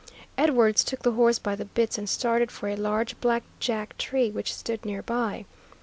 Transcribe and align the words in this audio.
Edwards 0.35 0.83
took 0.83 1.03
the 1.03 1.11
horse 1.11 1.37
by 1.37 1.53
the 1.55 1.65
bits 1.65 1.95
and 1.99 2.09
started 2.09 2.49
for 2.49 2.67
a 2.67 2.75
large 2.75 3.19
black 3.21 3.43
jack 3.59 3.95
tree 3.99 4.31
which 4.31 4.51
stood 4.51 4.83
near 4.83 5.03
by. 5.03 5.45